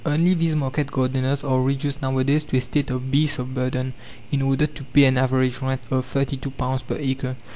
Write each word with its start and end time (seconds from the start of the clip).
Only 0.03 0.33
these 0.33 0.55
market 0.55 0.87
gardeners 0.89 1.43
are 1.43 1.61
reduced 1.61 2.01
nowadays 2.01 2.43
to 2.45 2.57
a 2.57 2.61
state 2.61 2.89
of 2.89 3.11
beasts 3.11 3.37
of 3.37 3.53
burden, 3.53 3.93
in 4.31 4.41
order 4.41 4.65
to 4.65 4.83
pay 4.83 5.03
an 5.03 5.19
average 5.19 5.61
rent 5.61 5.81
of 5.91 6.11
£32 6.11 6.87
per 6.87 6.95
acre. 6.97 7.35